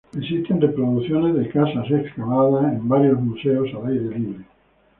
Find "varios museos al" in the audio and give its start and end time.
2.89-3.87